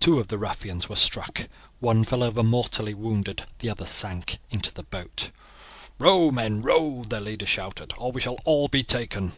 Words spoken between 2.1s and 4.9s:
over mortally wounded, the other sank down into the